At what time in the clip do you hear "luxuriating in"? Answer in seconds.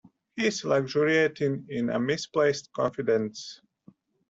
0.65-1.91